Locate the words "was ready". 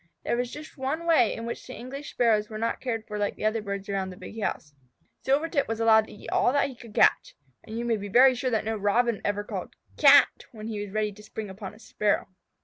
10.83-11.11